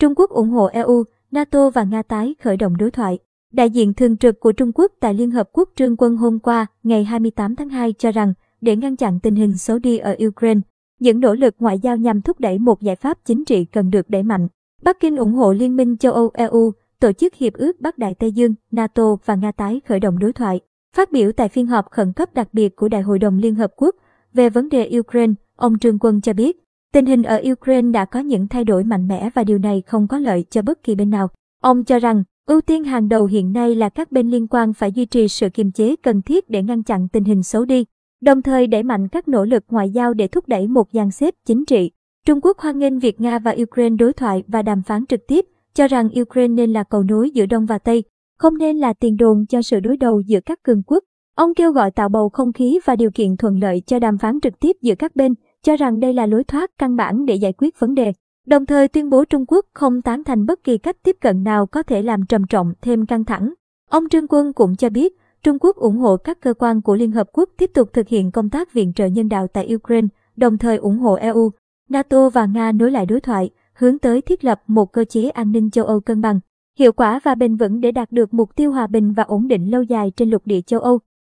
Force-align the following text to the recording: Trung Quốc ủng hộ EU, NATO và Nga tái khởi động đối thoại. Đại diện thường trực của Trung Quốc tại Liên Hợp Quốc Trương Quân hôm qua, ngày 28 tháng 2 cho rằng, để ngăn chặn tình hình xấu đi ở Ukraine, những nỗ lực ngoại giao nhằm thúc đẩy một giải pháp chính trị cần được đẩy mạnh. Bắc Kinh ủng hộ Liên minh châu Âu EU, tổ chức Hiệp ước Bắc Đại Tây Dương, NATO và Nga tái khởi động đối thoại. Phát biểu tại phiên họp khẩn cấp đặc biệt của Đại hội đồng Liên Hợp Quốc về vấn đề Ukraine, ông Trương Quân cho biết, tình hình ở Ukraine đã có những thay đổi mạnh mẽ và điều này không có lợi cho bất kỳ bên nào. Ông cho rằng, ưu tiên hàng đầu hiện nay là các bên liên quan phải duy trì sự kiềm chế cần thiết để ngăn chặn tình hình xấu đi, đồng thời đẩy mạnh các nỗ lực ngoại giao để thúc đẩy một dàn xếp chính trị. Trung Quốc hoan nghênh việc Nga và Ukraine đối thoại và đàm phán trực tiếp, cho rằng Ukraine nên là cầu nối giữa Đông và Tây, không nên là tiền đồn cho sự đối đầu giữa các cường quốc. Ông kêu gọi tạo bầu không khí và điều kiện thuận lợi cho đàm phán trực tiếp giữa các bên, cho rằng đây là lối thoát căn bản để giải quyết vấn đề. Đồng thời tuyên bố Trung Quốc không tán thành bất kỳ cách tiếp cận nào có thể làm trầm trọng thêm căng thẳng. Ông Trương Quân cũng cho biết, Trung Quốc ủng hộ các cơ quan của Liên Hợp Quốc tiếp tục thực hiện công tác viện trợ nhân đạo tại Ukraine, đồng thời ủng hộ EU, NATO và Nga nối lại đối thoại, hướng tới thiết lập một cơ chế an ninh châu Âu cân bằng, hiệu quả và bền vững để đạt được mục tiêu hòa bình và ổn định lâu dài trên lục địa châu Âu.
Trung 0.00 0.14
Quốc 0.16 0.30
ủng 0.30 0.50
hộ 0.50 0.66
EU, 0.66 1.04
NATO 1.30 1.70
và 1.70 1.84
Nga 1.84 2.02
tái 2.02 2.34
khởi 2.42 2.56
động 2.56 2.76
đối 2.76 2.90
thoại. 2.90 3.18
Đại 3.52 3.70
diện 3.70 3.94
thường 3.94 4.16
trực 4.16 4.40
của 4.40 4.52
Trung 4.52 4.72
Quốc 4.74 4.92
tại 5.00 5.14
Liên 5.14 5.30
Hợp 5.30 5.48
Quốc 5.52 5.70
Trương 5.76 5.96
Quân 5.96 6.16
hôm 6.16 6.38
qua, 6.38 6.66
ngày 6.82 7.04
28 7.04 7.56
tháng 7.56 7.68
2 7.68 7.92
cho 7.92 8.12
rằng, 8.12 8.34
để 8.60 8.76
ngăn 8.76 8.96
chặn 8.96 9.20
tình 9.20 9.34
hình 9.34 9.56
xấu 9.56 9.78
đi 9.78 9.98
ở 9.98 10.16
Ukraine, 10.26 10.60
những 11.00 11.20
nỗ 11.20 11.34
lực 11.34 11.54
ngoại 11.58 11.78
giao 11.78 11.96
nhằm 11.96 12.22
thúc 12.22 12.40
đẩy 12.40 12.58
một 12.58 12.82
giải 12.82 12.96
pháp 12.96 13.18
chính 13.24 13.44
trị 13.44 13.64
cần 13.64 13.90
được 13.90 14.10
đẩy 14.10 14.22
mạnh. 14.22 14.48
Bắc 14.82 15.00
Kinh 15.00 15.16
ủng 15.16 15.32
hộ 15.32 15.52
Liên 15.52 15.76
minh 15.76 15.96
châu 15.96 16.12
Âu 16.12 16.30
EU, 16.34 16.72
tổ 17.00 17.12
chức 17.12 17.34
Hiệp 17.34 17.52
ước 17.52 17.80
Bắc 17.80 17.98
Đại 17.98 18.14
Tây 18.14 18.32
Dương, 18.32 18.54
NATO 18.70 19.16
và 19.24 19.34
Nga 19.34 19.52
tái 19.52 19.80
khởi 19.88 20.00
động 20.00 20.18
đối 20.18 20.32
thoại. 20.32 20.60
Phát 20.96 21.12
biểu 21.12 21.32
tại 21.32 21.48
phiên 21.48 21.66
họp 21.66 21.90
khẩn 21.90 22.12
cấp 22.12 22.34
đặc 22.34 22.48
biệt 22.52 22.76
của 22.76 22.88
Đại 22.88 23.02
hội 23.02 23.18
đồng 23.18 23.38
Liên 23.38 23.54
Hợp 23.54 23.72
Quốc 23.76 23.94
về 24.34 24.50
vấn 24.50 24.68
đề 24.68 24.90
Ukraine, 24.98 25.34
ông 25.56 25.78
Trương 25.78 25.98
Quân 25.98 26.20
cho 26.20 26.32
biết, 26.32 26.56
tình 26.92 27.06
hình 27.06 27.22
ở 27.22 27.42
Ukraine 27.52 27.90
đã 27.90 28.04
có 28.04 28.20
những 28.20 28.48
thay 28.48 28.64
đổi 28.64 28.84
mạnh 28.84 29.08
mẽ 29.08 29.30
và 29.34 29.44
điều 29.44 29.58
này 29.58 29.82
không 29.86 30.08
có 30.08 30.18
lợi 30.18 30.44
cho 30.50 30.62
bất 30.62 30.82
kỳ 30.82 30.94
bên 30.94 31.10
nào. 31.10 31.28
Ông 31.62 31.84
cho 31.84 31.98
rằng, 31.98 32.24
ưu 32.46 32.60
tiên 32.60 32.84
hàng 32.84 33.08
đầu 33.08 33.26
hiện 33.26 33.52
nay 33.52 33.74
là 33.74 33.88
các 33.88 34.12
bên 34.12 34.30
liên 34.30 34.46
quan 34.46 34.72
phải 34.72 34.92
duy 34.92 35.06
trì 35.06 35.28
sự 35.28 35.48
kiềm 35.48 35.72
chế 35.72 35.96
cần 35.96 36.22
thiết 36.22 36.50
để 36.50 36.62
ngăn 36.62 36.82
chặn 36.82 37.08
tình 37.08 37.24
hình 37.24 37.42
xấu 37.42 37.64
đi, 37.64 37.84
đồng 38.20 38.42
thời 38.42 38.66
đẩy 38.66 38.82
mạnh 38.82 39.08
các 39.08 39.28
nỗ 39.28 39.44
lực 39.44 39.64
ngoại 39.70 39.90
giao 39.90 40.14
để 40.14 40.28
thúc 40.28 40.48
đẩy 40.48 40.68
một 40.68 40.88
dàn 40.92 41.10
xếp 41.10 41.34
chính 41.46 41.64
trị. 41.64 41.90
Trung 42.26 42.40
Quốc 42.42 42.58
hoan 42.58 42.78
nghênh 42.78 42.98
việc 42.98 43.20
Nga 43.20 43.38
và 43.38 43.54
Ukraine 43.62 43.96
đối 43.96 44.12
thoại 44.12 44.42
và 44.46 44.62
đàm 44.62 44.82
phán 44.82 45.06
trực 45.06 45.20
tiếp, 45.28 45.46
cho 45.74 45.88
rằng 45.88 46.08
Ukraine 46.20 46.54
nên 46.54 46.72
là 46.72 46.82
cầu 46.82 47.02
nối 47.02 47.30
giữa 47.30 47.46
Đông 47.46 47.66
và 47.66 47.78
Tây, 47.78 48.04
không 48.38 48.58
nên 48.58 48.76
là 48.76 48.92
tiền 48.92 49.16
đồn 49.16 49.46
cho 49.46 49.62
sự 49.62 49.80
đối 49.80 49.96
đầu 49.96 50.20
giữa 50.20 50.40
các 50.40 50.62
cường 50.62 50.82
quốc. 50.86 51.04
Ông 51.36 51.54
kêu 51.54 51.72
gọi 51.72 51.90
tạo 51.90 52.08
bầu 52.08 52.28
không 52.28 52.52
khí 52.52 52.78
và 52.84 52.96
điều 52.96 53.10
kiện 53.10 53.36
thuận 53.36 53.58
lợi 53.58 53.82
cho 53.86 53.98
đàm 53.98 54.18
phán 54.18 54.40
trực 54.40 54.60
tiếp 54.60 54.76
giữa 54.82 54.94
các 54.94 55.16
bên, 55.16 55.34
cho 55.62 55.76
rằng 55.76 56.00
đây 56.00 56.12
là 56.12 56.26
lối 56.26 56.44
thoát 56.44 56.70
căn 56.78 56.96
bản 56.96 57.26
để 57.26 57.34
giải 57.34 57.52
quyết 57.52 57.80
vấn 57.80 57.94
đề. 57.94 58.12
Đồng 58.46 58.66
thời 58.66 58.88
tuyên 58.88 59.10
bố 59.10 59.24
Trung 59.24 59.44
Quốc 59.48 59.66
không 59.74 60.02
tán 60.02 60.24
thành 60.24 60.46
bất 60.46 60.64
kỳ 60.64 60.78
cách 60.78 60.96
tiếp 61.02 61.16
cận 61.20 61.44
nào 61.44 61.66
có 61.66 61.82
thể 61.82 62.02
làm 62.02 62.26
trầm 62.26 62.46
trọng 62.46 62.72
thêm 62.82 63.06
căng 63.06 63.24
thẳng. 63.24 63.52
Ông 63.90 64.08
Trương 64.08 64.26
Quân 64.28 64.52
cũng 64.52 64.76
cho 64.76 64.90
biết, 64.90 65.12
Trung 65.42 65.58
Quốc 65.60 65.76
ủng 65.76 65.96
hộ 65.96 66.16
các 66.16 66.40
cơ 66.40 66.54
quan 66.54 66.82
của 66.82 66.96
Liên 66.96 67.12
Hợp 67.12 67.26
Quốc 67.32 67.50
tiếp 67.56 67.70
tục 67.74 67.90
thực 67.92 68.08
hiện 68.08 68.30
công 68.30 68.50
tác 68.50 68.72
viện 68.72 68.92
trợ 68.92 69.06
nhân 69.06 69.28
đạo 69.28 69.46
tại 69.46 69.74
Ukraine, 69.74 70.08
đồng 70.36 70.58
thời 70.58 70.76
ủng 70.76 70.98
hộ 70.98 71.14
EU, 71.14 71.50
NATO 71.88 72.28
và 72.28 72.46
Nga 72.46 72.72
nối 72.72 72.90
lại 72.90 73.06
đối 73.06 73.20
thoại, 73.20 73.50
hướng 73.74 73.98
tới 73.98 74.20
thiết 74.20 74.44
lập 74.44 74.62
một 74.66 74.92
cơ 74.92 75.04
chế 75.04 75.28
an 75.28 75.52
ninh 75.52 75.70
châu 75.70 75.84
Âu 75.84 76.00
cân 76.00 76.20
bằng, 76.20 76.40
hiệu 76.78 76.92
quả 76.92 77.20
và 77.22 77.34
bền 77.34 77.56
vững 77.56 77.80
để 77.80 77.92
đạt 77.92 78.12
được 78.12 78.34
mục 78.34 78.56
tiêu 78.56 78.72
hòa 78.72 78.86
bình 78.86 79.12
và 79.12 79.22
ổn 79.22 79.48
định 79.48 79.70
lâu 79.70 79.82
dài 79.82 80.12
trên 80.16 80.30
lục 80.30 80.42
địa 80.44 80.60
châu 80.60 80.80
Âu. 80.80 80.98